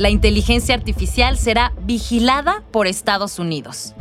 [0.00, 3.94] La inteligencia artificial será vigilada por Estados Unidos.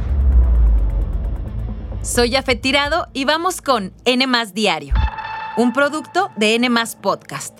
[2.02, 4.94] Soy Jafet Tirado y vamos con N Diario,
[5.58, 6.70] un producto de N
[7.02, 7.60] Podcast.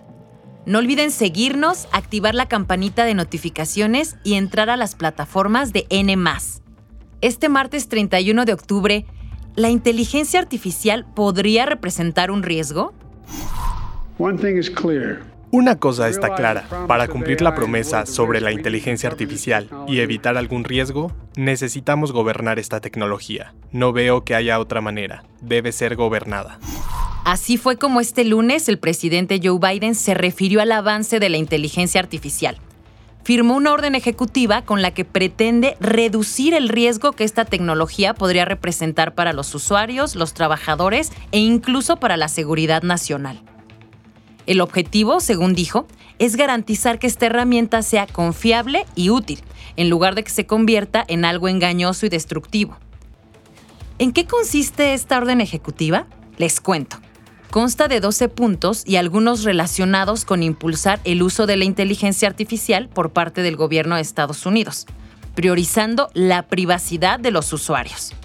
[0.66, 6.16] No olviden seguirnos, activar la campanita de notificaciones y entrar a las plataformas de N.
[7.20, 9.06] Este martes 31 de octubre,
[9.56, 12.94] ¿la inteligencia artificial podría representar un riesgo?
[15.52, 20.64] Una cosa está clara, para cumplir la promesa sobre la inteligencia artificial y evitar algún
[20.64, 23.56] riesgo, necesitamos gobernar esta tecnología.
[23.72, 26.60] No veo que haya otra manera, debe ser gobernada.
[27.26, 31.38] Así fue como este lunes el presidente Joe Biden se refirió al avance de la
[31.38, 32.58] inteligencia artificial.
[33.24, 38.46] Firmó una orden ejecutiva con la que pretende reducir el riesgo que esta tecnología podría
[38.46, 43.42] representar para los usuarios, los trabajadores e incluso para la seguridad nacional.
[44.50, 45.86] El objetivo, según dijo,
[46.18, 49.42] es garantizar que esta herramienta sea confiable y útil,
[49.76, 52.76] en lugar de que se convierta en algo engañoso y destructivo.
[54.00, 56.08] ¿En qué consiste esta orden ejecutiva?
[56.38, 56.98] Les cuento.
[57.52, 62.90] Consta de 12 puntos y algunos relacionados con impulsar el uso de la inteligencia artificial
[62.90, 64.88] por parte del gobierno de Estados Unidos,
[65.36, 68.16] priorizando la privacidad de los usuarios.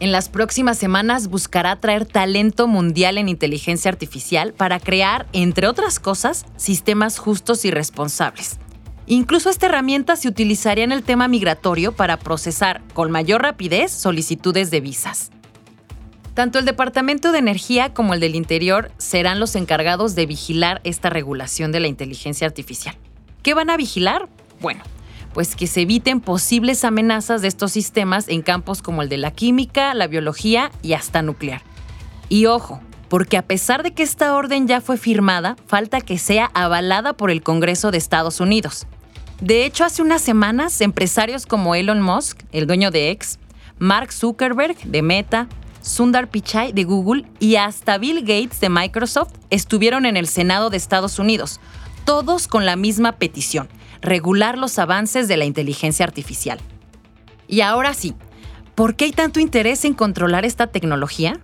[0.00, 5.98] En las próximas semanas buscará traer talento mundial en inteligencia artificial para crear, entre otras
[5.98, 8.58] cosas, sistemas justos y responsables.
[9.06, 14.70] Incluso esta herramienta se utilizaría en el tema migratorio para procesar con mayor rapidez solicitudes
[14.70, 15.30] de visas.
[16.34, 21.10] Tanto el Departamento de Energía como el del Interior serán los encargados de vigilar esta
[21.10, 22.94] regulación de la inteligencia artificial.
[23.42, 24.28] ¿Qué van a vigilar?
[24.60, 24.84] Bueno,
[25.32, 29.30] pues que se eviten posibles amenazas de estos sistemas en campos como el de la
[29.30, 31.62] química, la biología y hasta nuclear.
[32.28, 36.50] Y ojo, porque a pesar de que esta orden ya fue firmada, falta que sea
[36.54, 38.86] avalada por el Congreso de Estados Unidos.
[39.40, 43.38] De hecho, hace unas semanas, empresarios como Elon Musk, el dueño de X,
[43.78, 45.48] Mark Zuckerberg de Meta,
[45.80, 50.76] Sundar Pichai de Google y hasta Bill Gates de Microsoft estuvieron en el Senado de
[50.76, 51.60] Estados Unidos,
[52.08, 53.68] todos con la misma petición,
[54.00, 56.58] regular los avances de la inteligencia artificial.
[57.48, 58.14] Y ahora sí,
[58.74, 61.38] ¿por qué hay tanto interés en controlar esta tecnología?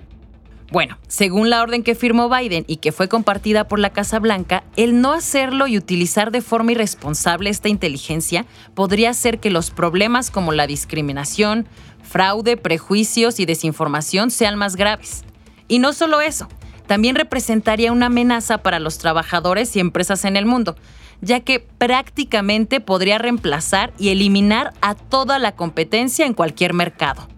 [0.73, 4.65] Bueno, según la orden que firmó Biden y que fue compartida por la Casa Blanca,
[4.77, 10.31] el no hacerlo y utilizar de forma irresponsable esta inteligencia podría hacer que los problemas
[10.31, 11.69] como la discriminación,
[12.03, 15.25] fraude, prejuicios y desinformación sean más graves.
[15.69, 16.49] Y no solo eso,
[16.87, 20.77] también representaría una amenaza para los trabajadores y empresas en el mundo,
[21.21, 27.28] ya que prácticamente podría reemplazar y eliminar a toda la competencia en cualquier mercado.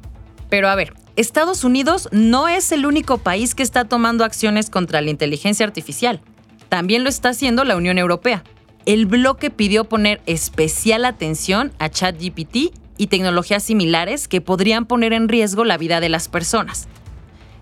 [0.48, 5.00] Pero a ver, Estados Unidos no es el único país que está tomando acciones contra
[5.00, 6.20] la inteligencia artificial.
[6.68, 8.42] También lo está haciendo la Unión Europea.
[8.84, 15.28] El bloque pidió poner especial atención a ChatGPT y tecnologías similares que podrían poner en
[15.28, 16.88] riesgo la vida de las personas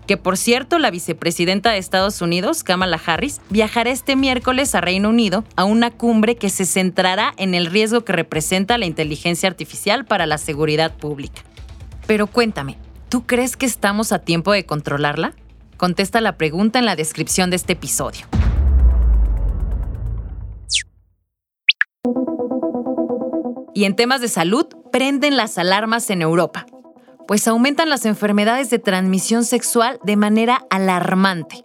[0.05, 5.09] que por cierto la vicepresidenta de Estados Unidos, Kamala Harris, viajará este miércoles a Reino
[5.09, 10.05] Unido a una cumbre que se centrará en el riesgo que representa la inteligencia artificial
[10.05, 11.41] para la seguridad pública.
[12.07, 12.77] Pero cuéntame,
[13.09, 15.33] ¿tú crees que estamos a tiempo de controlarla?
[15.77, 18.25] Contesta la pregunta en la descripción de este episodio.
[23.73, 26.65] Y en temas de salud, prenden las alarmas en Europa
[27.27, 31.63] pues aumentan las enfermedades de transmisión sexual de manera alarmante.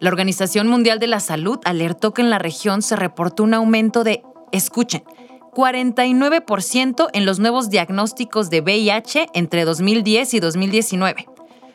[0.00, 4.04] La Organización Mundial de la Salud alertó que en la región se reportó un aumento
[4.04, 5.04] de, escuchen,
[5.52, 11.26] 49% en los nuevos diagnósticos de VIH entre 2010 y 2019,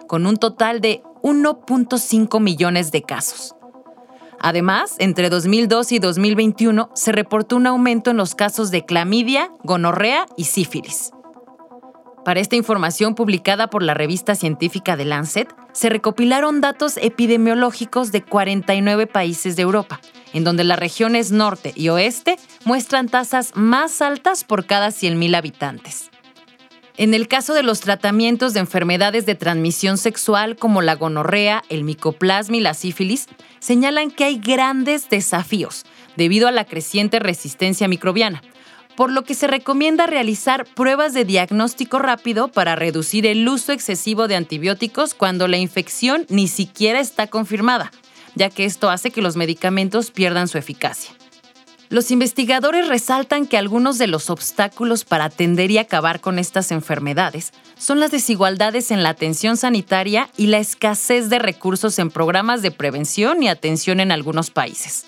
[0.08, 3.56] con un total de 1.5 millones de casos.
[4.40, 10.26] Además, entre 2002 y 2021 se reportó un aumento en los casos de clamidia, gonorrea
[10.36, 11.12] y sífilis.
[12.28, 18.22] Para esta información publicada por la revista científica The Lancet, se recopilaron datos epidemiológicos de
[18.22, 20.02] 49 países de Europa,
[20.34, 26.12] en donde las regiones norte y oeste muestran tasas más altas por cada 100.000 habitantes.
[26.98, 31.86] En el caso de los tratamientos de enfermedades de transmisión sexual como la gonorrea, el
[31.86, 33.28] micoplasma y la sífilis,
[33.60, 35.86] señalan que hay grandes desafíos
[36.18, 38.42] debido a la creciente resistencia microbiana,
[38.98, 44.28] por lo que se recomienda realizar pruebas de diagnóstico rápido para reducir el uso excesivo
[44.28, 47.92] de antibióticos cuando la infección ni siquiera está confirmada,
[48.34, 51.12] ya que esto hace que los medicamentos pierdan su eficacia.
[51.90, 57.54] Los investigadores resaltan que algunos de los obstáculos para atender y acabar con estas enfermedades
[57.78, 62.72] son las desigualdades en la atención sanitaria y la escasez de recursos en programas de
[62.72, 65.06] prevención y atención en algunos países.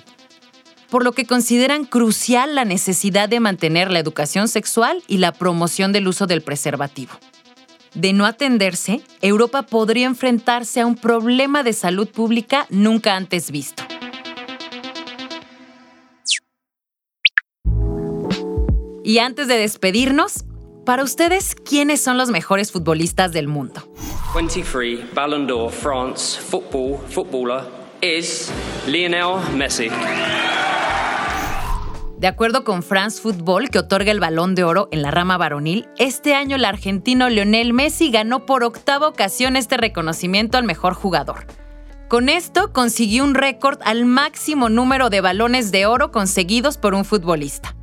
[0.89, 5.91] Por lo que consideran crucial la necesidad de mantener la educación sexual y la promoción
[5.91, 7.13] del uso del preservativo.
[7.93, 13.83] De no atenderse, Europa podría enfrentarse a un problema de salud pública nunca antes visto.
[19.03, 20.45] Y antes de despedirnos,
[20.85, 23.91] para ustedes, ¿quiénes son los mejores futbolistas del mundo?
[24.35, 27.63] 23 Ballon d'Or France football footballer
[28.01, 28.51] is
[28.87, 29.89] Lionel Messi.
[32.19, 35.87] De acuerdo con France Football, que otorga el balón de oro en la rama varonil,
[35.97, 41.45] este año el argentino Lionel Messi ganó por octava ocasión este reconocimiento al mejor jugador.
[42.09, 47.05] Con esto consiguió un récord al máximo número de balones de oro conseguidos por un
[47.05, 47.77] futbolista.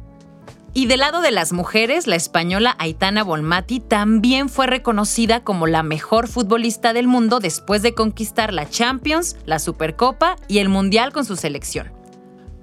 [0.75, 5.83] Y del lado de las mujeres, la española Aitana Bonmati también fue reconocida como la
[5.83, 11.25] mejor futbolista del mundo después de conquistar la Champions, la Supercopa y el Mundial con
[11.25, 11.96] su selección.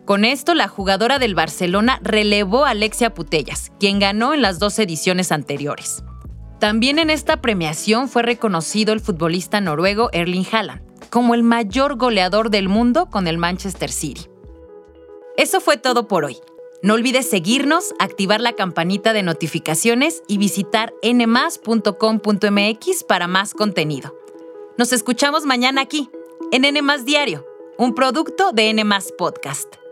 [0.06, 4.78] Con esto, la jugadora del Barcelona relevó a Alexia Putellas, quien ganó en las dos
[4.80, 6.04] ediciones anteriores.
[6.60, 12.50] También en esta premiación fue reconocido el futbolista noruego Erling Haaland como el mayor goleador
[12.50, 14.32] del mundo con el Manchester City.
[15.38, 16.38] Eso fue todo por hoy.
[16.82, 24.18] No olvides seguirnos, activar la campanita de notificaciones y visitar nmas.com.mx para más contenido.
[24.76, 26.10] Nos escuchamos mañana aquí,
[26.52, 27.46] en N Diario,
[27.78, 28.84] un producto de N
[29.16, 29.83] Podcast.